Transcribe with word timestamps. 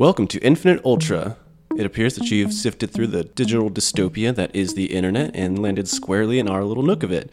Welcome 0.00 0.28
to 0.28 0.38
Infinite 0.38 0.82
Ultra. 0.82 1.36
It 1.76 1.84
appears 1.84 2.14
that 2.14 2.30
you've 2.30 2.54
sifted 2.54 2.90
through 2.90 3.08
the 3.08 3.24
digital 3.24 3.68
dystopia 3.68 4.34
that 4.34 4.56
is 4.56 4.72
the 4.72 4.86
internet 4.86 5.36
and 5.36 5.58
landed 5.58 5.88
squarely 5.88 6.38
in 6.38 6.48
our 6.48 6.64
little 6.64 6.82
nook 6.82 7.02
of 7.02 7.12
it. 7.12 7.30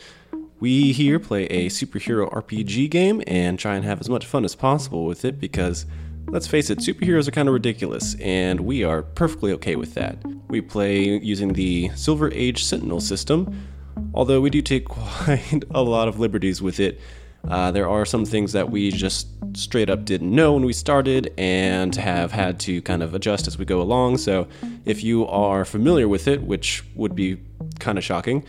We 0.59 0.91
here 0.91 1.17
play 1.17 1.45
a 1.45 1.67
superhero 1.67 2.29
RPG 2.29 2.89
game 2.89 3.23
and 3.25 3.57
try 3.57 3.75
and 3.75 3.85
have 3.85 4.01
as 4.01 4.09
much 4.09 4.25
fun 4.25 4.43
as 4.43 4.53
possible 4.53 5.05
with 5.05 5.23
it 5.23 5.39
because, 5.39 5.85
let's 6.27 6.45
face 6.45 6.69
it, 6.69 6.79
superheroes 6.79 7.29
are 7.29 7.31
kind 7.31 7.47
of 7.47 7.53
ridiculous, 7.53 8.15
and 8.15 8.59
we 8.59 8.83
are 8.83 9.01
perfectly 9.01 9.53
okay 9.53 9.77
with 9.77 9.93
that. 9.93 10.17
We 10.49 10.59
play 10.59 11.19
using 11.19 11.53
the 11.53 11.87
Silver 11.95 12.29
Age 12.33 12.65
Sentinel 12.65 12.99
system, 12.99 13.65
although 14.13 14.41
we 14.41 14.49
do 14.49 14.61
take 14.61 14.85
quite 14.89 15.63
a 15.71 15.81
lot 15.81 16.09
of 16.09 16.19
liberties 16.19 16.61
with 16.61 16.81
it 16.81 16.99
uh, 17.47 17.71
there 17.71 17.87
are 17.87 18.05
some 18.05 18.25
things 18.25 18.51
that 18.53 18.69
we 18.69 18.91
just 18.91 19.27
straight 19.55 19.89
up 19.89 20.05
didn't 20.05 20.33
know 20.33 20.53
when 20.53 20.65
we 20.65 20.73
started 20.73 21.33
and 21.37 21.95
have 21.95 22.31
had 22.31 22.59
to 22.59 22.81
kind 22.81 23.01
of 23.01 23.13
adjust 23.13 23.47
as 23.47 23.57
we 23.57 23.65
go 23.65 23.81
along. 23.81 24.17
So 24.17 24.47
if 24.85 25.03
you 25.03 25.25
are 25.27 25.65
familiar 25.65 26.07
with 26.07 26.27
it, 26.27 26.43
which 26.43 26.83
would 26.95 27.15
be 27.15 27.37
kind 27.79 27.97
of 27.97 28.03
shocking, 28.03 28.43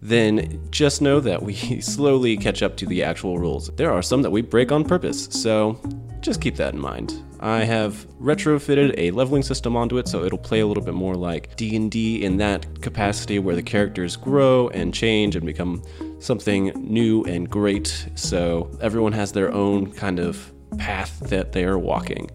then 0.00 0.60
just 0.70 1.00
know 1.00 1.20
that 1.20 1.42
we 1.42 1.54
slowly 1.80 2.36
catch 2.36 2.62
up 2.62 2.76
to 2.78 2.86
the 2.86 3.02
actual 3.02 3.38
rules. 3.38 3.68
There 3.76 3.92
are 3.92 4.02
some 4.02 4.22
that 4.22 4.30
we 4.30 4.42
break 4.42 4.72
on 4.72 4.84
purpose, 4.84 5.26
so 5.26 5.80
just 6.20 6.40
keep 6.40 6.56
that 6.56 6.74
in 6.74 6.80
mind. 6.80 7.22
I 7.42 7.64
have 7.64 8.06
retrofitted 8.20 8.94
a 8.96 9.10
leveling 9.10 9.42
system 9.42 9.76
onto 9.76 9.98
it 9.98 10.06
so 10.06 10.24
it'll 10.24 10.38
play 10.38 10.60
a 10.60 10.66
little 10.66 10.82
bit 10.82 10.94
more 10.94 11.16
like 11.16 11.56
D&D 11.56 12.24
in 12.24 12.36
that 12.36 12.80
capacity 12.80 13.40
where 13.40 13.56
the 13.56 13.62
characters 13.62 14.16
grow 14.16 14.68
and 14.68 14.94
change 14.94 15.34
and 15.34 15.44
become 15.44 15.82
something 16.20 16.66
new 16.76 17.24
and 17.24 17.50
great. 17.50 18.06
So 18.14 18.70
everyone 18.80 19.12
has 19.12 19.32
their 19.32 19.52
own 19.52 19.90
kind 19.90 20.20
of 20.20 20.52
path 20.78 21.18
that 21.20 21.52
they 21.52 21.64
are 21.64 21.78
walking. 21.78 22.30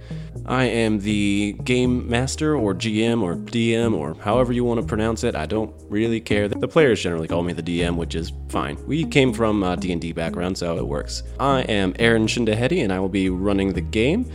I 0.46 0.66
am 0.66 1.00
the 1.00 1.56
game 1.64 2.08
master 2.10 2.56
or 2.56 2.74
GM 2.74 3.22
or 3.22 3.36
DM 3.36 3.94
or 3.94 4.14
however 4.22 4.54
you 4.54 4.64
want 4.64 4.82
to 4.82 4.86
pronounce 4.86 5.24
it. 5.24 5.36
I 5.36 5.46
don't 5.46 5.74
really 5.90 6.20
care. 6.20 6.48
The 6.48 6.68
players 6.68 7.02
generally 7.02 7.28
call 7.28 7.44
me 7.44 7.54
the 7.54 7.64
DM, 7.64 7.96
which 7.96 8.14
is 8.14 8.32
fine. 8.50 8.78
We 8.86 9.06
came 9.06 9.34
from 9.34 9.64
a 9.64 9.76
D&D 9.78 10.12
background, 10.12 10.58
so 10.58 10.78
it 10.78 10.88
works. 10.88 11.24
I 11.40 11.62
am 11.62 11.96
Aaron 11.98 12.28
Shindahedi 12.28 12.84
and 12.84 12.94
I 12.94 13.00
will 13.00 13.10
be 13.10 13.30
running 13.30 13.74
the 13.74 13.82
game. 13.82 14.30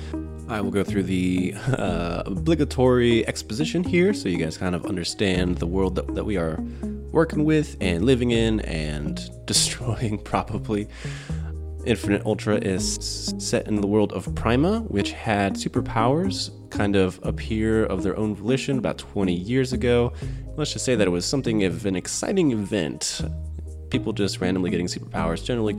I 0.48 0.60
will 0.60 0.70
go 0.70 0.84
through 0.84 1.04
the 1.04 1.54
uh, 1.78 2.24
obligatory 2.26 3.26
exposition 3.26 3.84
here 3.84 4.12
so 4.12 4.28
you 4.28 4.38
guys 4.38 4.58
kind 4.58 4.74
of 4.74 4.84
understand 4.86 5.58
the 5.58 5.66
world 5.66 5.94
that, 5.96 6.14
that 6.14 6.24
we 6.24 6.36
are 6.36 6.58
working 7.10 7.44
with 7.44 7.76
and 7.80 8.04
living 8.04 8.30
in 8.30 8.60
and 8.60 9.30
destroying, 9.46 10.18
probably. 10.18 10.88
Infinite 11.84 12.24
Ultra 12.24 12.56
is 12.56 13.34
set 13.38 13.66
in 13.66 13.80
the 13.80 13.86
world 13.86 14.12
of 14.12 14.32
Prima, 14.34 14.80
which 14.82 15.12
had 15.12 15.54
superpowers 15.54 16.50
kind 16.70 16.94
of 16.94 17.18
appear 17.24 17.84
of 17.84 18.02
their 18.02 18.16
own 18.16 18.34
volition 18.34 18.78
about 18.78 18.98
20 18.98 19.34
years 19.34 19.72
ago. 19.72 20.12
Let's 20.56 20.72
just 20.72 20.84
say 20.84 20.94
that 20.94 21.06
it 21.06 21.10
was 21.10 21.24
something 21.24 21.64
of 21.64 21.84
an 21.86 21.96
exciting 21.96 22.52
event. 22.52 23.20
People 23.90 24.12
just 24.12 24.40
randomly 24.40 24.70
getting 24.70 24.86
superpowers 24.86 25.44
generally 25.44 25.76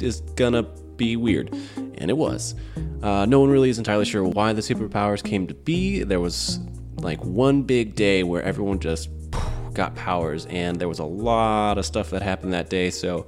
is 0.00 0.20
gonna 0.34 0.62
be 0.96 1.16
weird, 1.16 1.54
and 1.98 2.10
it 2.10 2.16
was. 2.16 2.54
Uh, 3.02 3.26
no 3.26 3.40
one 3.40 3.50
really 3.50 3.70
is 3.70 3.78
entirely 3.78 4.04
sure 4.04 4.24
why 4.24 4.52
the 4.52 4.62
superpowers 4.62 5.22
came 5.22 5.46
to 5.46 5.54
be. 5.54 6.02
There 6.02 6.20
was 6.20 6.58
like 6.96 7.22
one 7.24 7.62
big 7.62 7.94
day 7.94 8.22
where 8.22 8.42
everyone 8.42 8.78
just 8.78 9.10
got 9.74 9.94
powers, 9.94 10.46
and 10.46 10.78
there 10.78 10.88
was 10.88 11.00
a 11.00 11.04
lot 11.04 11.78
of 11.78 11.84
stuff 11.84 12.10
that 12.10 12.22
happened 12.22 12.52
that 12.52 12.70
day, 12.70 12.90
so 12.90 13.26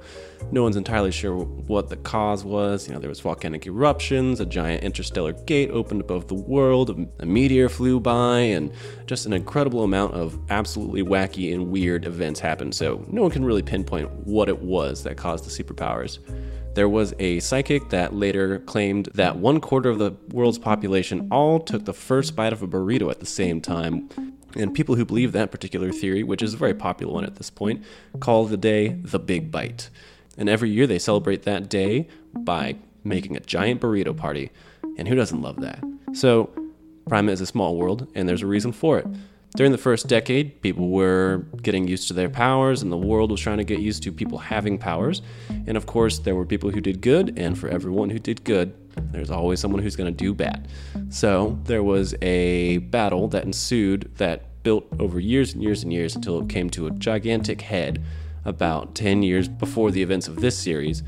no 0.51 0.63
one's 0.63 0.77
entirely 0.77 1.11
sure 1.11 1.35
what 1.35 1.89
the 1.89 1.97
cause 1.97 2.43
was. 2.43 2.87
You 2.87 2.93
know, 2.93 2.99
there 2.99 3.09
was 3.09 3.19
volcanic 3.19 3.67
eruptions, 3.67 4.39
a 4.39 4.45
giant 4.45 4.83
interstellar 4.83 5.33
gate 5.33 5.69
opened 5.71 6.01
above 6.01 6.27
the 6.27 6.35
world, 6.35 7.07
a 7.19 7.25
meteor 7.25 7.69
flew 7.69 7.99
by, 7.99 8.39
and 8.39 8.71
just 9.05 9.25
an 9.25 9.33
incredible 9.33 9.83
amount 9.83 10.13
of 10.13 10.39
absolutely 10.49 11.03
wacky 11.03 11.53
and 11.53 11.69
weird 11.69 12.05
events 12.05 12.39
happened, 12.39 12.73
so 12.73 13.05
no 13.09 13.21
one 13.21 13.31
can 13.31 13.43
really 13.43 13.63
pinpoint 13.63 14.09
what 14.25 14.47
it 14.49 14.61
was 14.61 15.03
that 15.03 15.17
caused 15.17 15.45
the 15.45 15.63
superpowers. 15.63 16.19
There 16.77 16.87
was 16.87 17.15
a 17.17 17.39
psychic 17.39 17.89
that 17.89 18.13
later 18.13 18.59
claimed 18.59 19.09
that 19.15 19.37
one 19.37 19.59
quarter 19.59 19.89
of 19.89 19.97
the 19.97 20.11
world's 20.29 20.59
population 20.59 21.27
all 21.31 21.59
took 21.59 21.85
the 21.85 21.93
first 21.93 22.35
bite 22.35 22.53
of 22.53 22.61
a 22.61 22.67
burrito 22.67 23.09
at 23.09 23.19
the 23.19 23.25
same 23.25 23.61
time. 23.61 24.07
And 24.55 24.75
people 24.75 24.93
who 24.93 25.03
believe 25.03 25.31
that 25.31 25.49
particular 25.49 25.91
theory, 25.91 26.21
which 26.21 26.43
is 26.43 26.53
a 26.53 26.57
very 26.57 26.75
popular 26.75 27.11
one 27.11 27.23
at 27.23 27.37
this 27.37 27.49
point, 27.49 27.83
call 28.19 28.45
the 28.45 28.57
day 28.57 28.89
the 28.89 29.17
Big 29.17 29.49
Bite. 29.49 29.89
And 30.37 30.47
every 30.47 30.69
year 30.69 30.85
they 30.85 30.99
celebrate 30.99 31.41
that 31.45 31.67
day 31.67 32.09
by 32.41 32.75
making 33.03 33.35
a 33.35 33.39
giant 33.39 33.81
burrito 33.81 34.15
party. 34.15 34.51
And 34.99 35.07
who 35.07 35.15
doesn't 35.15 35.41
love 35.41 35.59
that? 35.61 35.83
So, 36.13 36.51
Prima 37.09 37.31
is 37.31 37.41
a 37.41 37.47
small 37.47 37.75
world, 37.75 38.07
and 38.13 38.29
there's 38.29 38.43
a 38.43 38.47
reason 38.47 38.71
for 38.71 38.99
it. 38.99 39.07
During 39.55 39.71
the 39.71 39.77
first 39.77 40.07
decade, 40.07 40.61
people 40.61 40.89
were 40.89 41.45
getting 41.61 41.87
used 41.87 42.09
to 42.09 42.13
their 42.13 42.29
powers, 42.29 42.81
and 42.83 42.91
the 42.91 42.97
world 42.97 43.31
was 43.31 43.41
trying 43.41 43.57
to 43.57 43.63
get 43.63 43.79
used 43.79 44.03
to 44.03 44.11
people 44.11 44.37
having 44.37 44.77
powers. 44.77 45.21
And 45.65 45.77
of 45.77 45.85
course, 45.85 46.19
there 46.19 46.35
were 46.35 46.45
people 46.45 46.69
who 46.69 46.81
did 46.81 47.01
good, 47.01 47.39
and 47.39 47.57
for 47.57 47.67
everyone 47.69 48.09
who 48.09 48.19
did 48.19 48.43
good, 48.43 48.73
there's 49.11 49.31
always 49.31 49.59
someone 49.59 49.81
who's 49.81 49.95
going 49.95 50.13
to 50.13 50.23
do 50.23 50.33
bad. 50.33 50.67
So 51.09 51.59
there 51.63 51.83
was 51.83 52.13
a 52.21 52.79
battle 52.79 53.27
that 53.29 53.45
ensued 53.45 54.11
that 54.17 54.63
built 54.63 54.85
over 54.99 55.19
years 55.19 55.53
and 55.53 55.63
years 55.63 55.81
and 55.81 55.93
years 55.93 56.15
until 56.15 56.39
it 56.41 56.49
came 56.49 56.69
to 56.71 56.87
a 56.87 56.91
gigantic 56.91 57.61
head 57.61 58.03
about 58.45 58.95
10 58.95 59.23
years 59.23 59.47
before 59.47 59.91
the 59.91 60.01
events 60.01 60.27
of 60.27 60.37
this 60.37 60.57
series, 60.57 61.03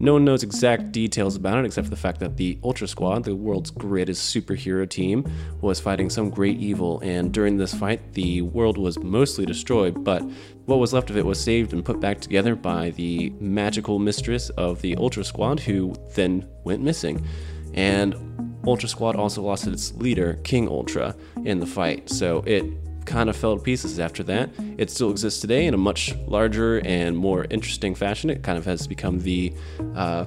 no 0.00 0.14
one 0.14 0.24
knows 0.24 0.42
exact 0.42 0.92
details 0.92 1.36
about 1.36 1.58
it 1.58 1.66
except 1.66 1.86
for 1.86 1.90
the 1.90 1.96
fact 1.96 2.20
that 2.20 2.38
the 2.38 2.58
Ultra 2.64 2.88
Squad, 2.88 3.24
the 3.24 3.36
world's 3.36 3.70
greatest 3.70 4.34
superhero 4.34 4.88
team, 4.88 5.30
was 5.60 5.78
fighting 5.78 6.08
some 6.08 6.30
great 6.30 6.58
evil, 6.58 7.00
and 7.00 7.32
during 7.32 7.58
this 7.58 7.74
fight, 7.74 8.14
the 8.14 8.40
world 8.40 8.78
was 8.78 8.98
mostly 8.98 9.44
destroyed, 9.44 10.02
but 10.02 10.22
what 10.64 10.78
was 10.78 10.94
left 10.94 11.10
of 11.10 11.18
it 11.18 11.26
was 11.26 11.38
saved 11.38 11.74
and 11.74 11.84
put 11.84 12.00
back 12.00 12.18
together 12.18 12.54
by 12.54 12.90
the 12.90 13.28
magical 13.40 13.98
mistress 13.98 14.48
of 14.50 14.80
the 14.80 14.96
Ultra 14.96 15.22
Squad, 15.22 15.60
who 15.60 15.94
then 16.14 16.48
went 16.64 16.82
missing. 16.82 17.22
And 17.74 18.14
Ultra 18.66 18.88
Squad 18.88 19.16
also 19.16 19.42
lost 19.42 19.66
its 19.66 19.92
leader, 19.96 20.38
King 20.44 20.66
Ultra, 20.66 21.14
in 21.44 21.60
the 21.60 21.66
fight, 21.66 22.08
so 22.08 22.42
it 22.46 22.64
kind 23.04 23.28
of 23.28 23.36
fell 23.36 23.56
to 23.56 23.62
pieces 23.62 23.98
after 23.98 24.22
that. 24.24 24.50
It 24.78 24.90
still 24.90 25.10
exists 25.10 25.40
today 25.40 25.66
in 25.66 25.74
a 25.74 25.78
much 25.78 26.14
larger 26.26 26.80
and 26.84 27.16
more 27.16 27.46
interesting 27.50 27.94
fashion. 27.94 28.30
It 28.30 28.42
kind 28.42 28.58
of 28.58 28.64
has 28.64 28.86
become 28.86 29.20
the 29.20 29.52
uh, 29.94 30.24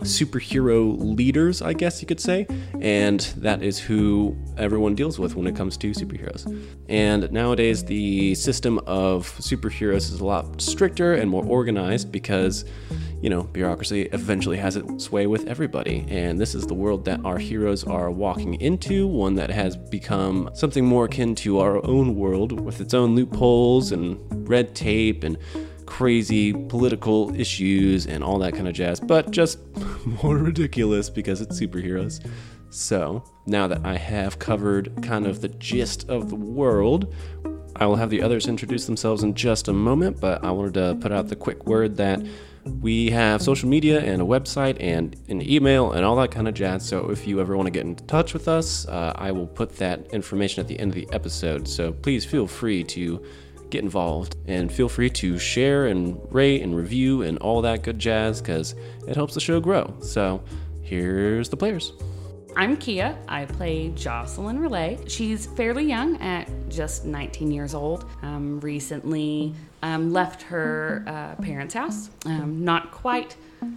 superhero 0.00 0.96
leaders, 0.98 1.60
I 1.60 1.72
guess 1.72 2.00
you 2.00 2.06
could 2.06 2.20
say, 2.20 2.46
and 2.80 3.20
that 3.38 3.62
is 3.62 3.78
who 3.78 4.36
everyone 4.56 4.94
deals 4.94 5.18
with 5.18 5.34
when 5.34 5.46
it 5.46 5.56
comes 5.56 5.76
to 5.78 5.90
superheroes. 5.90 6.46
And 6.88 7.30
nowadays, 7.32 7.84
the 7.84 8.34
system 8.34 8.78
of 8.86 9.28
superheroes 9.38 10.12
is 10.12 10.20
a 10.20 10.24
lot 10.24 10.60
stricter 10.60 11.14
and 11.14 11.30
more 11.30 11.44
organized 11.44 12.12
because 12.12 12.64
you 13.20 13.30
know, 13.30 13.42
bureaucracy 13.42 14.02
eventually 14.12 14.56
has 14.58 14.76
its 14.76 15.10
way 15.10 15.26
with 15.26 15.46
everybody. 15.46 16.06
And 16.08 16.40
this 16.40 16.54
is 16.54 16.66
the 16.66 16.74
world 16.74 17.04
that 17.06 17.24
our 17.24 17.38
heroes 17.38 17.84
are 17.84 18.10
walking 18.10 18.54
into, 18.60 19.06
one 19.06 19.34
that 19.34 19.50
has 19.50 19.76
become 19.76 20.50
something 20.54 20.84
more 20.84 21.06
akin 21.06 21.34
to 21.36 21.58
our 21.58 21.84
own 21.84 22.14
world 22.14 22.60
with 22.60 22.80
its 22.80 22.94
own 22.94 23.14
loopholes 23.14 23.92
and 23.92 24.48
red 24.48 24.74
tape 24.74 25.24
and 25.24 25.38
crazy 25.86 26.52
political 26.52 27.34
issues 27.34 28.06
and 28.06 28.22
all 28.22 28.38
that 28.38 28.54
kind 28.54 28.68
of 28.68 28.74
jazz, 28.74 29.00
but 29.00 29.30
just 29.30 29.58
more 30.22 30.36
ridiculous 30.36 31.10
because 31.10 31.40
it's 31.40 31.58
superheroes. 31.58 32.24
So, 32.70 33.24
now 33.46 33.66
that 33.66 33.84
I 33.84 33.96
have 33.96 34.38
covered 34.38 35.02
kind 35.02 35.26
of 35.26 35.40
the 35.40 35.48
gist 35.48 36.08
of 36.10 36.28
the 36.28 36.36
world, 36.36 37.14
I 37.76 37.86
will 37.86 37.96
have 37.96 38.10
the 38.10 38.22
others 38.22 38.46
introduce 38.46 38.86
themselves 38.86 39.22
in 39.22 39.34
just 39.34 39.68
a 39.68 39.72
moment, 39.72 40.20
but 40.20 40.44
I 40.44 40.50
wanted 40.50 40.74
to 40.74 40.98
put 41.00 41.12
out 41.12 41.28
the 41.28 41.36
quick 41.36 41.64
word 41.64 41.96
that 41.96 42.20
we 42.80 43.10
have 43.10 43.42
social 43.42 43.68
media 43.68 44.00
and 44.00 44.22
a 44.22 44.24
website 44.24 44.76
and 44.80 45.16
an 45.28 45.42
email 45.42 45.92
and 45.92 46.04
all 46.04 46.16
that 46.16 46.30
kind 46.30 46.46
of 46.48 46.54
jazz. 46.54 46.86
So 46.86 47.10
if 47.10 47.26
you 47.26 47.40
ever 47.40 47.56
want 47.56 47.66
to 47.66 47.70
get 47.70 47.84
in 47.84 47.96
touch 47.96 48.32
with 48.32 48.48
us, 48.48 48.86
uh, 48.86 49.12
I 49.16 49.32
will 49.32 49.46
put 49.46 49.76
that 49.76 50.06
information 50.12 50.60
at 50.60 50.68
the 50.68 50.78
end 50.78 50.90
of 50.90 50.94
the 50.94 51.08
episode. 51.12 51.66
So 51.66 51.92
please 51.92 52.24
feel 52.24 52.46
free 52.46 52.84
to 52.84 53.24
get 53.70 53.82
involved 53.82 54.36
and 54.46 54.72
feel 54.72 54.88
free 54.88 55.10
to 55.10 55.38
share 55.38 55.86
and 55.86 56.18
rate 56.32 56.62
and 56.62 56.74
review 56.74 57.22
and 57.22 57.38
all 57.38 57.60
that 57.62 57.82
good 57.82 57.98
jazz 57.98 58.40
because 58.40 58.74
it 59.06 59.14
helps 59.14 59.34
the 59.34 59.40
show 59.40 59.60
grow. 59.60 59.94
So 60.00 60.42
here's 60.82 61.48
the 61.48 61.56
players. 61.56 61.92
I'm 62.56 62.76
Kia. 62.76 63.16
I 63.28 63.44
play 63.44 63.90
Jocelyn 63.90 64.58
Raleigh. 64.58 64.98
She's 65.06 65.46
fairly 65.46 65.84
young 65.84 66.16
at 66.20 66.48
just 66.68 67.04
19 67.04 67.50
years 67.50 67.74
old. 67.74 68.04
Um, 68.22 68.60
recently 68.60 69.54
um, 69.82 70.12
left 70.12 70.42
her 70.42 71.04
uh, 71.06 71.40
parents' 71.42 71.74
house. 71.74 72.10
Um, 72.24 72.64
not 72.64 72.90
quite 72.90 73.36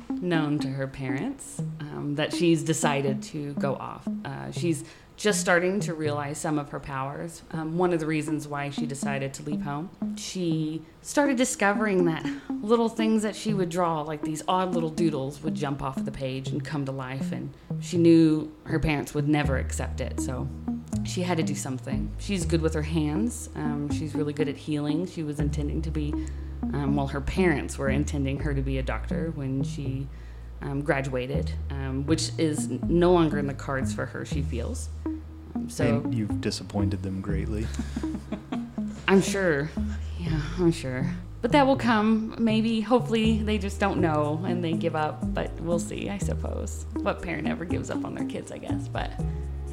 known 0.09 0.59
to 0.59 0.67
her 0.67 0.87
parents 0.87 1.61
um, 1.79 2.15
that 2.15 2.33
she's 2.33 2.63
decided 2.63 3.21
to 3.23 3.53
go 3.53 3.75
off. 3.75 4.07
Uh, 4.25 4.51
she's 4.51 4.83
just 5.15 5.39
starting 5.39 5.79
to 5.81 5.93
realize 5.93 6.39
some 6.39 6.57
of 6.57 6.69
her 6.69 6.79
powers. 6.79 7.43
Um, 7.51 7.77
one 7.77 7.93
of 7.93 7.99
the 7.99 8.07
reasons 8.07 8.47
why 8.47 8.71
she 8.71 8.87
decided 8.87 9.33
to 9.35 9.43
leave 9.43 9.61
home, 9.61 9.89
she 10.17 10.81
started 11.03 11.37
discovering 11.37 12.05
that 12.05 12.25
little 12.61 12.89
things 12.89 13.23
that 13.23 13.35
she 13.35 13.53
would 13.53 13.69
draw, 13.69 14.01
like 14.01 14.21
these 14.21 14.43
odd 14.47 14.73
little 14.73 14.89
doodles, 14.89 15.41
would 15.41 15.55
jump 15.55 15.81
off 15.81 16.03
the 16.03 16.11
page 16.11 16.49
and 16.49 16.63
come 16.63 16.85
to 16.85 16.91
life. 16.91 17.31
And 17.31 17.53
she 17.79 17.97
knew 17.97 18.51
her 18.65 18.79
parents 18.79 19.13
would 19.13 19.27
never 19.27 19.57
accept 19.57 19.99
it. 19.99 20.19
So 20.19 20.47
she 21.03 21.23
had 21.23 21.37
to 21.37 21.43
do 21.43 21.55
something. 21.55 22.11
She's 22.19 22.45
good 22.45 22.61
with 22.61 22.73
her 22.73 22.83
hands. 22.83 23.49
Um, 23.55 23.89
she's 23.91 24.13
really 24.13 24.33
good 24.33 24.47
at 24.47 24.57
healing. 24.57 25.07
She 25.07 25.23
was 25.23 25.39
intending 25.39 25.81
to 25.81 25.91
be, 25.91 26.13
um, 26.73 26.95
well, 26.95 27.07
her 27.07 27.21
parents 27.21 27.77
were 27.77 27.89
intending 27.89 28.39
her 28.39 28.53
to 28.53 28.61
be 28.61 28.77
a 28.77 28.83
doctor 28.83 29.31
when 29.35 29.63
she 29.63 30.07
um, 30.61 30.81
graduated, 30.81 31.51
um, 31.71 32.05
which 32.05 32.31
is 32.37 32.69
no 32.69 33.11
longer 33.11 33.39
in 33.39 33.47
the 33.47 33.53
cards 33.53 33.93
for 33.93 34.05
her, 34.05 34.25
she 34.25 34.43
feels. 34.43 34.89
Um, 35.05 35.69
so 35.69 35.85
and 35.85 36.13
you've 36.13 36.39
disappointed 36.39 37.01
them 37.01 37.21
greatly. 37.21 37.65
I'm 39.07 39.21
sure. 39.21 39.71
Yeah, 40.19 40.39
I'm 40.59 40.71
sure. 40.71 41.09
But 41.41 41.51
that 41.53 41.65
will 41.65 41.75
come. 41.75 42.35
Maybe, 42.37 42.81
hopefully, 42.81 43.41
they 43.41 43.57
just 43.57 43.79
don't 43.79 43.99
know 43.99 44.43
and 44.45 44.63
they 44.63 44.73
give 44.73 44.95
up. 44.95 45.33
But 45.33 45.51
we'll 45.61 45.79
see, 45.79 46.09
I 46.09 46.17
suppose. 46.17 46.85
What 47.01 47.21
parent 47.21 47.47
ever 47.47 47.65
gives 47.65 47.89
up 47.89 48.05
on 48.05 48.13
their 48.13 48.27
kids, 48.27 48.51
I 48.51 48.59
guess. 48.59 48.87
But 48.87 49.11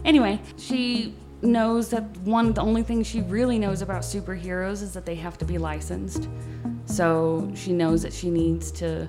anyway, 0.04 0.40
she 0.56 1.14
knows 1.42 1.90
that 1.90 2.04
one, 2.18 2.52
the 2.52 2.62
only 2.62 2.82
thing 2.82 3.02
she 3.02 3.20
really 3.22 3.58
knows 3.58 3.82
about 3.82 4.02
superheroes 4.02 4.82
is 4.82 4.92
that 4.94 5.04
they 5.04 5.14
have 5.16 5.38
to 5.38 5.44
be 5.44 5.58
licensed. 5.58 6.28
So 6.86 7.52
she 7.54 7.72
knows 7.72 8.02
that 8.02 8.12
she 8.12 8.30
needs 8.30 8.72
to 8.72 9.06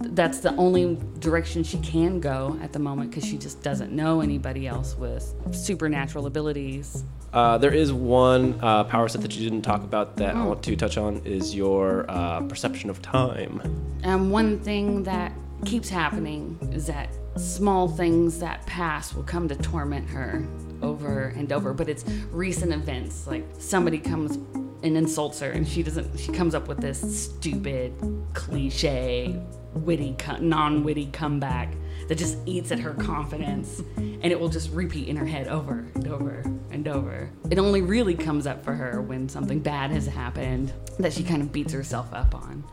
that's 0.00 0.40
the 0.40 0.54
only 0.56 0.98
direction 1.18 1.64
she 1.64 1.78
can 1.78 2.20
go 2.20 2.58
at 2.62 2.72
the 2.72 2.78
moment 2.78 3.10
because 3.10 3.24
she 3.24 3.38
just 3.38 3.62
doesn't 3.62 3.92
know 3.92 4.20
anybody 4.20 4.66
else 4.66 4.96
with 4.96 5.34
supernatural 5.52 6.26
abilities. 6.26 7.04
Uh, 7.32 7.58
there 7.58 7.72
is 7.72 7.92
one 7.92 8.58
uh, 8.62 8.84
power 8.84 9.08
set 9.08 9.20
that 9.22 9.36
you 9.36 9.48
didn't 9.48 9.62
talk 9.62 9.82
about 9.82 10.16
that 10.16 10.34
I 10.34 10.44
want 10.44 10.62
to 10.62 10.76
touch 10.76 10.96
on 10.96 11.20
is 11.24 11.54
your 11.54 12.06
uh, 12.08 12.40
perception 12.42 12.90
of 12.90 13.02
time. 13.02 13.60
Um, 14.04 14.30
one 14.30 14.58
thing 14.60 15.02
that 15.04 15.32
keeps 15.64 15.88
happening 15.88 16.58
is 16.72 16.86
that 16.86 17.10
small 17.36 17.88
things 17.88 18.38
that 18.38 18.64
pass 18.66 19.14
will 19.14 19.22
come 19.22 19.48
to 19.48 19.56
torment 19.56 20.08
her 20.08 20.46
over 20.82 21.28
and 21.36 21.52
over, 21.52 21.72
but 21.72 21.88
it's 21.88 22.04
recent 22.30 22.72
events. 22.72 23.26
Like 23.26 23.46
somebody 23.58 23.98
comes 23.98 24.36
and 24.82 24.96
insults 24.96 25.40
her, 25.40 25.50
and 25.50 25.66
she 25.66 25.82
doesn't. 25.82 26.18
She 26.18 26.32
comes 26.32 26.54
up 26.54 26.68
with 26.68 26.78
this 26.78 27.24
stupid, 27.24 27.92
cliche 28.34 29.40
witty, 29.76 30.16
non-witty 30.40 31.06
comeback 31.12 31.74
that 32.08 32.16
just 32.16 32.38
eats 32.46 32.72
at 32.72 32.78
her 32.80 32.94
confidence, 32.94 33.82
and 33.96 34.26
it 34.26 34.38
will 34.38 34.48
just 34.48 34.70
repeat 34.72 35.08
in 35.08 35.16
her 35.16 35.26
head 35.26 35.48
over 35.48 35.86
and 35.94 36.08
over 36.08 36.42
and 36.70 36.88
over. 36.88 37.30
It 37.50 37.58
only 37.58 37.82
really 37.82 38.14
comes 38.14 38.46
up 38.46 38.64
for 38.64 38.74
her 38.74 39.00
when 39.02 39.28
something 39.28 39.60
bad 39.60 39.90
has 39.90 40.06
happened 40.06 40.72
that 40.98 41.12
she 41.12 41.24
kind 41.24 41.42
of 41.42 41.52
beats 41.52 41.72
herself 41.72 42.12
up 42.12 42.34
on. 42.34 42.64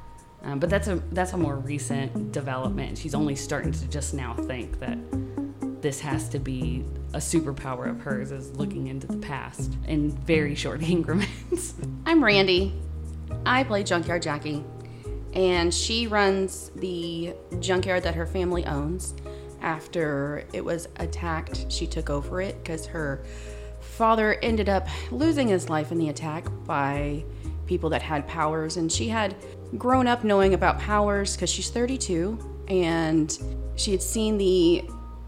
Um, 0.43 0.59
but 0.59 0.69
that's 0.69 0.87
a 0.89 0.95
that's 1.13 1.31
a 1.33 1.37
more 1.37 1.55
recent 1.55 2.33
development. 2.33 2.97
She's 2.97 3.15
only 3.15 3.35
starting 3.35 3.71
to 3.71 3.87
just 3.87 4.13
now 4.13 4.33
think 4.33 4.79
that 4.79 4.97
this 5.81 5.99
has 6.01 6.27
to 6.29 6.39
be 6.39 6.85
a 7.13 7.17
superpower 7.17 7.89
of 7.89 8.01
hers 8.01 8.31
is 8.31 8.51
looking 8.51 8.87
into 8.87 9.07
the 9.07 9.17
past 9.17 9.73
in 9.87 10.11
very 10.11 10.55
short 10.55 10.81
increments. 10.89 11.75
I'm 12.05 12.23
Randy. 12.23 12.73
I 13.45 13.63
play 13.63 13.83
Junkyard 13.83 14.21
Jackie 14.21 14.63
and 15.33 15.73
she 15.73 16.07
runs 16.07 16.69
the 16.75 17.33
junkyard 17.59 18.03
that 18.03 18.15
her 18.15 18.25
family 18.25 18.65
owns. 18.65 19.13
After 19.61 20.45
it 20.53 20.63
was 20.63 20.87
attacked, 20.97 21.71
she 21.71 21.87
took 21.87 22.09
over 22.09 22.41
it 22.41 22.61
because 22.61 22.85
her 22.87 23.23
father 23.79 24.35
ended 24.41 24.69
up 24.69 24.87
losing 25.11 25.47
his 25.47 25.69
life 25.69 25.91
in 25.91 25.97
the 25.97 26.09
attack 26.09 26.45
by 26.65 27.23
people 27.65 27.89
that 27.89 28.01
had 28.01 28.27
powers, 28.27 28.77
and 28.77 28.91
she 28.91 29.07
had 29.07 29.35
grown 29.77 30.07
up 30.07 30.23
knowing 30.23 30.53
about 30.53 30.79
powers 30.79 31.35
because 31.35 31.49
she's 31.49 31.69
32 31.69 32.37
and 32.67 33.39
she 33.75 33.91
had 33.91 34.01
seen 34.01 34.37
the 34.37 34.83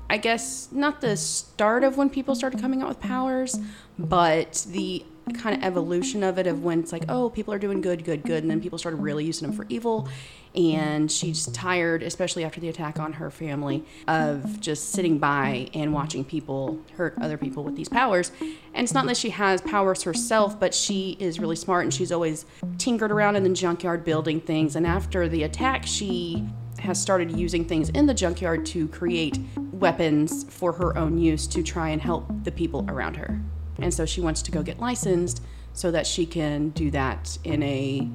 I 0.09 0.17
guess 0.17 0.69
not 0.71 1.01
the 1.01 1.17
start 1.17 1.83
of 1.83 1.97
when 1.97 2.11
people 2.11 2.35
started 2.35 2.61
coming 2.61 2.83
out 2.83 2.89
with 2.89 2.99
powers, 2.99 3.57
but 3.97 4.65
the 4.69 5.03
kind 5.33 5.55
of 5.55 5.63
evolution 5.63 6.23
of 6.23 6.37
it 6.37 6.47
of 6.47 6.63
when 6.63 6.79
it's 6.79 6.91
like, 6.91 7.05
oh, 7.09 7.29
people 7.29 7.53
are 7.53 7.59
doing 7.59 7.81
good, 7.81 8.03
good, 8.03 8.23
good, 8.23 8.43
and 8.43 8.49
then 8.49 8.61
people 8.61 8.77
started 8.77 8.97
really 8.97 9.25
using 9.25 9.47
them 9.47 9.55
for 9.55 9.65
evil. 9.69 10.07
And 10.53 11.11
she's 11.11 11.47
tired, 11.47 12.01
especially 12.01 12.45
after 12.45 12.61
the 12.61 12.69
attack 12.69 12.99
on 12.99 13.13
her 13.13 13.29
family, 13.29 13.83
of 14.07 14.61
just 14.61 14.91
sitting 14.91 15.17
by 15.17 15.69
and 15.73 15.93
watching 15.93 16.23
people 16.23 16.79
hurt 16.95 17.15
other 17.19 17.37
people 17.37 17.63
with 17.63 17.75
these 17.75 17.89
powers. 17.89 18.31
And 18.39 18.83
it's 18.83 18.93
not 18.93 19.05
that 19.07 19.17
she 19.17 19.31
has 19.31 19.61
powers 19.61 20.03
herself, 20.03 20.59
but 20.59 20.73
she 20.73 21.17
is 21.19 21.39
really 21.39 21.57
smart 21.57 21.83
and 21.83 21.93
she's 21.93 22.11
always 22.11 22.45
tinkered 22.77 23.11
around 23.11 23.35
in 23.35 23.43
the 23.43 23.49
junkyard 23.49 24.05
building 24.05 24.39
things. 24.39 24.75
And 24.75 24.87
after 24.87 25.27
the 25.27 25.43
attack, 25.43 25.85
she 25.85 26.47
has 26.79 27.01
started 27.01 27.31
using 27.31 27.65
things 27.65 27.89
in 27.89 28.05
the 28.05 28.13
junkyard 28.13 28.65
to 28.67 28.87
create 28.89 29.39
weapons 29.71 30.45
for 30.45 30.71
her 30.73 30.97
own 30.97 31.17
use 31.17 31.47
to 31.47 31.63
try 31.63 31.89
and 31.89 32.01
help 32.01 32.27
the 32.43 32.51
people 32.51 32.85
around 32.87 33.17
her. 33.17 33.41
And 33.79 33.93
so 33.93 34.05
she 34.05 34.21
wants 34.21 34.41
to 34.43 34.51
go 34.51 34.63
get 34.63 34.79
licensed 34.79 35.41
so 35.73 35.91
that 35.91 36.07
she 36.07 36.25
can 36.25 36.69
do 36.69 36.91
that 36.91 37.37
in 37.43 37.61
a 37.63 38.09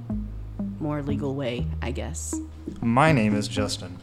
more 0.78 1.02
legal 1.02 1.34
way, 1.34 1.66
I 1.82 1.90
guess. 1.90 2.34
My 2.80 3.12
name 3.12 3.34
is 3.34 3.48
Justin. 3.48 3.98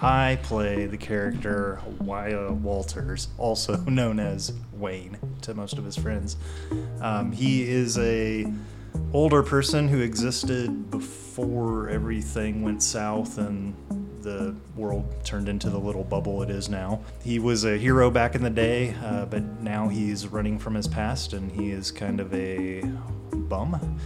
I 0.00 0.38
play 0.42 0.86
the 0.86 0.98
character 0.98 1.80
Wyatt 2.00 2.52
Walters, 2.52 3.28
also 3.38 3.76
known 3.86 4.20
as 4.20 4.52
Wayne 4.74 5.16
to 5.42 5.54
most 5.54 5.78
of 5.78 5.84
his 5.84 5.96
friends. 5.96 6.36
Um, 7.00 7.32
he 7.32 7.68
is 7.68 7.96
a 7.98 8.52
older 9.12 9.42
person 9.42 9.88
who 9.88 10.00
existed 10.00 10.90
before 10.90 11.88
everything 11.88 12.62
went 12.62 12.82
south 12.82 13.38
and 13.38 13.74
the 14.22 14.54
world 14.74 15.04
turned 15.24 15.48
into 15.48 15.70
the 15.70 15.78
little 15.78 16.04
bubble 16.04 16.42
it 16.42 16.50
is 16.50 16.68
now. 16.68 17.00
He 17.22 17.38
was 17.38 17.64
a 17.64 17.76
hero 17.76 18.10
back 18.10 18.34
in 18.34 18.42
the 18.42 18.50
day, 18.50 18.94
uh, 19.02 19.26
but 19.26 19.42
now 19.60 19.88
he's 19.88 20.26
running 20.28 20.58
from 20.58 20.74
his 20.74 20.88
past 20.88 21.32
and 21.32 21.50
he 21.52 21.70
is 21.70 21.90
kind 21.90 22.20
of 22.20 22.32
a 22.34 22.82
bum. 23.32 23.98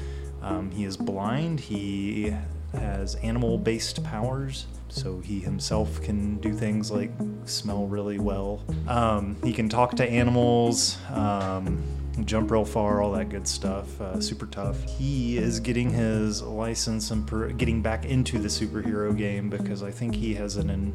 Um, 0.42 0.70
he 0.70 0.84
is 0.84 0.96
blind. 0.96 1.60
He 1.60 2.34
has 2.72 3.16
animal 3.16 3.58
based 3.58 4.02
powers, 4.04 4.66
so 4.88 5.20
he 5.20 5.40
himself 5.40 6.02
can 6.02 6.38
do 6.38 6.52
things 6.52 6.90
like 6.90 7.10
smell 7.44 7.86
really 7.86 8.18
well. 8.18 8.62
Um, 8.88 9.36
he 9.42 9.52
can 9.52 9.68
talk 9.68 9.96
to 9.96 10.08
animals. 10.08 10.98
Um, 11.10 11.82
jump 12.24 12.50
real 12.50 12.64
far, 12.64 13.00
all 13.00 13.12
that 13.12 13.28
good 13.28 13.46
stuff. 13.46 14.00
Uh, 14.00 14.20
super 14.20 14.46
tough. 14.46 14.82
He 14.84 15.38
is 15.38 15.60
getting 15.60 15.90
his 15.90 16.42
license 16.42 17.10
and 17.10 17.26
per- 17.26 17.50
getting 17.50 17.82
back 17.82 18.04
into 18.04 18.38
the 18.38 18.48
superhero 18.48 19.16
game 19.16 19.48
because 19.48 19.82
I 19.82 19.90
think 19.90 20.14
he 20.14 20.34
has 20.34 20.56
an, 20.56 20.70
an 20.70 20.92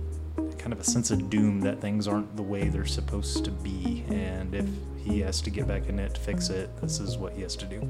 kind 0.58 0.74
of 0.74 0.80
a 0.80 0.84
sense 0.84 1.12
of 1.12 1.30
doom 1.30 1.62
that 1.62 1.82
things 1.82 2.08
aren't 2.08 2.36
the 2.36 2.44
way 2.44 2.70
they're 2.70 2.86
supposed 2.86 3.46
to 3.46 3.52
be, 3.52 4.04
and 4.10 4.56
if 4.56 4.66
he 5.06 5.20
has 5.20 5.40
to 5.42 5.50
get 5.50 5.68
back 5.68 5.88
in 5.88 6.00
it 6.00 6.16
to 6.16 6.22
fix 6.22 6.50
it, 6.50 6.70
this 6.82 7.00
is 7.00 7.18
what 7.18 7.34
he 7.34 7.42
has 7.44 7.56
to 7.58 7.66
do. 7.66 7.88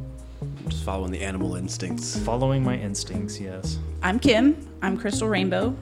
Just 0.67 0.83
following 0.83 1.11
the 1.11 1.21
animal 1.21 1.55
instincts. 1.55 2.17
Following 2.19 2.63
my 2.63 2.75
instincts, 2.75 3.39
yes. 3.39 3.79
I'm 4.03 4.19
Kim. 4.19 4.57
I'm 4.81 4.97
Crystal 4.97 5.27
Rainbow. 5.27 5.75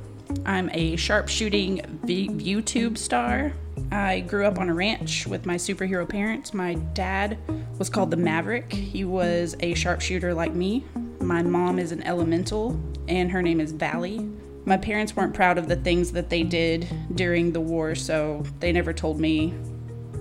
I'm 0.45 0.69
a 0.73 0.95
sharpshooting 0.95 1.99
v- 2.03 2.29
YouTube 2.29 2.97
star. 2.97 3.51
I 3.91 4.21
grew 4.21 4.45
up 4.45 4.59
on 4.59 4.69
a 4.69 4.73
ranch 4.73 5.25
with 5.25 5.45
my 5.45 5.55
superhero 5.55 6.07
parents. 6.07 6.53
My 6.53 6.75
dad 6.75 7.37
was 7.79 7.89
called 7.89 8.11
the 8.11 8.17
Maverick. 8.17 8.71
He 8.71 9.03
was 9.03 9.55
a 9.59 9.73
sharpshooter 9.73 10.33
like 10.33 10.53
me. 10.53 10.85
My 11.19 11.41
mom 11.41 11.79
is 11.79 11.91
an 11.91 12.03
elemental, 12.03 12.79
and 13.07 13.31
her 13.31 13.41
name 13.41 13.59
is 13.59 13.71
Valley. 13.71 14.29
My 14.65 14.77
parents 14.77 15.15
weren't 15.15 15.33
proud 15.33 15.57
of 15.57 15.67
the 15.67 15.75
things 15.75 16.11
that 16.11 16.29
they 16.29 16.43
did 16.43 16.87
during 17.15 17.51
the 17.51 17.59
war, 17.59 17.95
so 17.95 18.43
they 18.59 18.71
never 18.71 18.93
told 18.93 19.19
me 19.19 19.53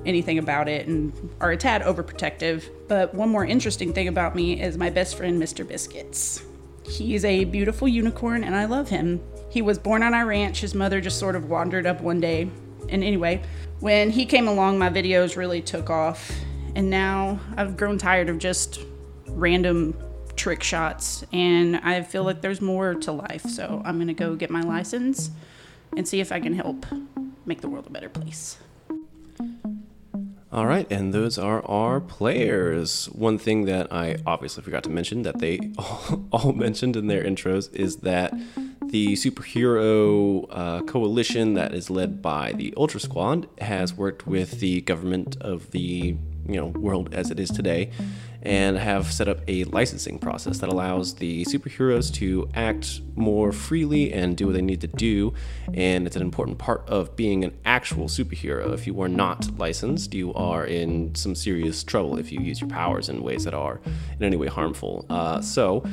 anything 0.04 0.38
about 0.38 0.68
it 0.68 0.86
and 0.86 1.12
are 1.40 1.52
a 1.52 1.56
tad 1.56 1.82
overprotective. 1.82 2.68
But 2.88 3.14
one 3.14 3.28
more 3.28 3.44
interesting 3.44 3.92
thing 3.92 4.08
about 4.08 4.34
me 4.34 4.60
is 4.60 4.76
my 4.76 4.90
best 4.90 5.16
friend, 5.16 5.40
Mr. 5.40 5.66
Biscuits. 5.66 6.42
He's 6.84 7.24
a 7.24 7.44
beautiful 7.44 7.86
unicorn, 7.86 8.42
and 8.42 8.56
I 8.56 8.64
love 8.64 8.88
him. 8.88 9.22
He 9.50 9.62
was 9.62 9.78
born 9.78 10.02
on 10.02 10.14
our 10.14 10.26
ranch. 10.26 10.60
His 10.60 10.74
mother 10.74 11.00
just 11.00 11.18
sort 11.18 11.36
of 11.36 11.48
wandered 11.48 11.86
up 11.86 12.00
one 12.00 12.20
day 12.20 12.50
and 12.88 13.02
anyway, 13.02 13.42
when 13.80 14.10
he 14.10 14.26
came 14.26 14.48
along, 14.48 14.78
my 14.78 14.90
videos 14.90 15.36
really 15.36 15.62
took 15.62 15.90
off. 15.90 16.30
And 16.74 16.90
now 16.90 17.40
I've 17.56 17.76
grown 17.76 17.98
tired 17.98 18.28
of 18.28 18.38
just 18.38 18.80
random 19.28 19.96
trick 20.36 20.62
shots. 20.62 21.24
And 21.32 21.76
I 21.76 22.02
feel 22.02 22.24
like 22.24 22.40
there's 22.40 22.60
more 22.60 22.94
to 22.94 23.12
life. 23.12 23.42
So 23.42 23.82
I'm 23.84 23.96
going 23.96 24.08
to 24.08 24.14
go 24.14 24.34
get 24.34 24.50
my 24.50 24.62
license 24.62 25.30
and 25.96 26.06
see 26.06 26.20
if 26.20 26.32
I 26.32 26.40
can 26.40 26.54
help 26.54 26.86
make 27.44 27.60
the 27.60 27.68
world 27.68 27.86
a 27.86 27.90
better 27.90 28.08
place. 28.08 28.58
All 30.52 30.66
right, 30.66 30.86
and 30.92 31.14
those 31.14 31.38
are 31.38 31.64
our 31.64 31.98
players. 31.98 33.06
One 33.06 33.38
thing 33.38 33.64
that 33.64 33.90
I 33.90 34.18
obviously 34.26 34.62
forgot 34.62 34.84
to 34.84 34.90
mention 34.90 35.22
that 35.22 35.38
they 35.38 35.72
all, 35.78 36.26
all 36.32 36.52
mentioned 36.52 36.94
in 36.94 37.06
their 37.06 37.24
intros 37.24 37.72
is 37.74 37.96
that 37.98 38.34
The 38.92 39.14
superhero 39.14 40.46
uh, 40.50 40.82
coalition 40.82 41.54
that 41.54 41.72
is 41.72 41.88
led 41.88 42.20
by 42.20 42.52
the 42.52 42.74
Ultra 42.76 43.00
Squad 43.00 43.48
has 43.58 43.94
worked 43.94 44.26
with 44.26 44.60
the 44.60 44.82
government 44.82 45.36
of 45.40 45.70
the 45.70 46.14
you 46.46 46.56
know 46.56 46.66
world 46.66 47.14
as 47.14 47.30
it 47.30 47.40
is 47.40 47.48
today 47.50 47.90
and 48.42 48.76
have 48.76 49.12
set 49.12 49.28
up 49.28 49.40
a 49.48 49.64
licensing 49.64 50.18
process 50.18 50.58
that 50.58 50.68
allows 50.68 51.14
the 51.14 51.44
superheroes 51.44 52.12
to 52.12 52.48
act 52.54 53.00
more 53.14 53.52
freely 53.52 54.12
and 54.12 54.36
do 54.36 54.46
what 54.46 54.54
they 54.54 54.62
need 54.62 54.80
to 54.80 54.88
do. 54.88 55.32
And 55.74 56.06
it's 56.06 56.16
an 56.16 56.22
important 56.22 56.58
part 56.58 56.88
of 56.88 57.14
being 57.16 57.44
an 57.44 57.56
actual 57.64 58.06
superhero. 58.06 58.72
If 58.72 58.86
you 58.86 59.00
are 59.00 59.08
not 59.08 59.58
licensed 59.58 60.12
you 60.14 60.32
are 60.34 60.64
in 60.66 61.14
some 61.14 61.34
serious 61.34 61.84
trouble 61.84 62.18
if 62.18 62.32
you 62.32 62.40
use 62.40 62.60
your 62.60 62.70
powers 62.70 63.08
in 63.08 63.22
ways 63.22 63.44
that 63.44 63.54
are 63.54 63.80
in 64.18 64.24
any 64.24 64.36
way 64.36 64.48
harmful. 64.48 65.06
Uh, 65.08 65.40
so 65.40 65.84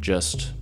just 0.00 0.52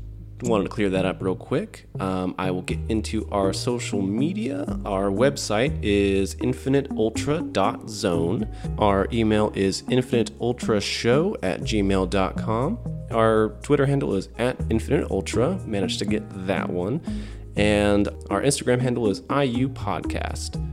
wanted 0.42 0.64
to 0.64 0.70
clear 0.70 0.90
that 0.90 1.04
up 1.04 1.22
real 1.22 1.36
quick. 1.36 1.86
Um, 1.98 2.34
I 2.38 2.50
will 2.50 2.62
get 2.62 2.78
into 2.88 3.28
our 3.30 3.52
social 3.52 4.00
media. 4.02 4.64
Our 4.84 5.10
website 5.10 5.78
is 5.82 6.34
infiniteultra.zone. 6.36 8.48
Our 8.78 9.08
email 9.12 9.52
is 9.54 9.82
infiniteultrashow 9.82 11.36
at 11.42 11.60
gmail.com. 11.60 12.78
Our 13.10 13.48
Twitter 13.62 13.86
handle 13.86 14.14
is 14.14 14.28
at 14.38 14.58
infiniteultra. 14.68 15.66
Managed 15.66 15.98
to 16.00 16.04
get 16.04 16.46
that 16.46 16.70
one. 16.70 17.00
And 17.56 18.08
our 18.30 18.42
Instagram 18.42 18.80
handle 18.80 19.10
is 19.10 19.22
IU 19.30 19.68
Podcast. 19.68 20.64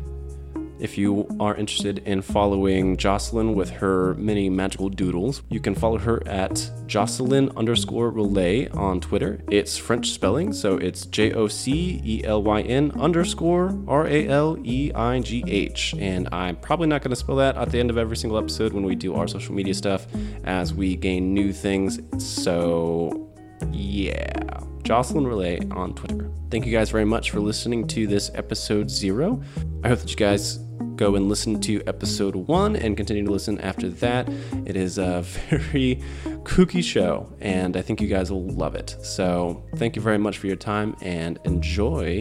If 0.79 0.95
you 0.95 1.27
are 1.39 1.55
interested 1.55 1.99
in 2.05 2.21
following 2.21 2.97
Jocelyn 2.97 3.55
with 3.55 3.71
her 3.71 4.13
many 4.13 4.47
magical 4.47 4.89
doodles, 4.89 5.41
you 5.49 5.59
can 5.59 5.73
follow 5.73 5.97
her 5.97 6.21
at 6.27 6.69
Jocelyn 6.85 7.51
underscore 7.57 8.11
raleigh 8.11 8.69
on 8.69 9.01
Twitter. 9.01 9.41
It's 9.49 9.75
French 9.75 10.11
spelling, 10.11 10.53
so 10.53 10.77
it's 10.77 11.07
J 11.07 11.33
O 11.33 11.47
C 11.47 11.99
E 12.03 12.23
L 12.23 12.43
Y 12.43 12.61
N 12.61 12.91
underscore 12.99 13.75
R 13.87 14.05
A 14.05 14.27
L 14.27 14.57
E 14.63 14.91
I 14.93 15.19
G 15.21 15.43
H. 15.47 15.95
And 15.97 16.29
I'm 16.31 16.55
probably 16.57 16.87
not 16.87 17.01
going 17.01 17.09
to 17.09 17.15
spell 17.15 17.37
that 17.37 17.57
at 17.57 17.71
the 17.71 17.79
end 17.79 17.89
of 17.89 17.97
every 17.97 18.15
single 18.15 18.37
episode 18.37 18.71
when 18.71 18.83
we 18.83 18.93
do 18.93 19.15
our 19.15 19.27
social 19.27 19.55
media 19.55 19.73
stuff 19.73 20.05
as 20.43 20.75
we 20.75 20.95
gain 20.95 21.33
new 21.33 21.51
things. 21.53 21.99
So, 22.23 23.33
yeah. 23.71 24.43
Jocelyn 24.83 25.27
Raleigh 25.27 25.67
on 25.71 25.95
Twitter. 25.95 26.31
Thank 26.49 26.65
you 26.65 26.71
guys 26.71 26.91
very 26.91 27.03
much 27.03 27.31
for 27.31 27.41
listening 27.41 27.87
to 27.87 28.07
this 28.07 28.31
episode 28.35 28.89
zero. 28.89 29.41
I 29.83 29.89
hope 29.89 29.99
that 29.99 30.09
you 30.09 30.15
guys 30.15 30.59
go 30.95 31.15
and 31.15 31.29
listen 31.29 31.59
to 31.61 31.81
episode 31.87 32.35
one 32.35 32.75
and 32.75 32.97
continue 32.97 33.23
to 33.25 33.31
listen 33.31 33.59
after 33.61 33.89
that. 33.89 34.27
It 34.65 34.75
is 34.75 34.97
a 34.97 35.21
very 35.49 36.01
kooky 36.43 36.83
show, 36.83 37.31
and 37.39 37.77
I 37.77 37.81
think 37.81 38.01
you 38.01 38.07
guys 38.07 38.31
will 38.31 38.47
love 38.47 38.75
it. 38.75 38.95
So, 39.01 39.63
thank 39.75 39.95
you 39.95 40.01
very 40.01 40.17
much 40.17 40.37
for 40.37 40.47
your 40.47 40.55
time 40.55 40.95
and 41.01 41.39
enjoy 41.45 42.19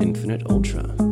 Infinite 0.00 0.46
Ultra. 0.50 1.11